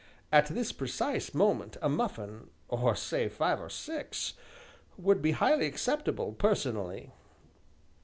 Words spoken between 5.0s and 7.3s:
be highly acceptable, personally."